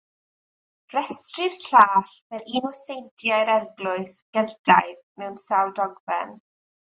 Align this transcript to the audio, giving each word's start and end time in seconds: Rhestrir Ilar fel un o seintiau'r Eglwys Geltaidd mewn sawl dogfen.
Rhestrir 0.93 1.57
Ilar 1.57 2.07
fel 2.13 2.47
un 2.59 2.65
o 2.71 2.71
seintiau'r 2.79 3.53
Eglwys 3.57 4.17
Geltaidd 4.39 4.99
mewn 5.23 5.41
sawl 5.45 5.73
dogfen. 5.81 6.35